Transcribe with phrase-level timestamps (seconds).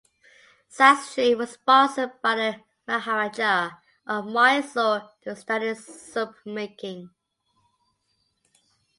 [0.67, 3.69] Sastry was sponsored by the Maharaja
[4.07, 7.11] of Mysore to study soap making.